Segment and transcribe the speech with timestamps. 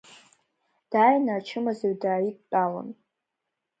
[0.91, 2.87] Дааины ачымазаҩ дааидтәалон.